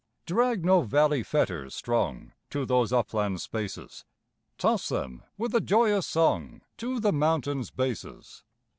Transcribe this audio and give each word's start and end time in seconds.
Drag 0.25 0.65
no 0.65 0.81
valley 0.81 1.21
fetters 1.21 1.75
strong 1.75 2.31
To 2.49 2.65
those 2.65 2.91
upland 2.91 3.39
spaces, 3.39 4.03
Toss 4.57 4.89
them 4.89 5.21
with 5.37 5.53
a 5.53 5.61
joyous 5.61 6.07
song 6.07 6.63
To 6.77 6.99
the 6.99 7.13
mountains' 7.13 7.69
bases! 7.69 8.43